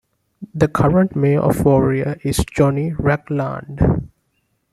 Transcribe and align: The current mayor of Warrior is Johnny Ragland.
The 0.55 0.67
current 0.67 1.15
mayor 1.15 1.41
of 1.41 1.63
Warrior 1.63 2.19
is 2.23 2.43
Johnny 2.49 2.91
Ragland. 2.93 4.09